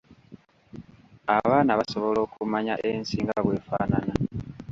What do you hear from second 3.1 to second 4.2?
nga bw'efaanana.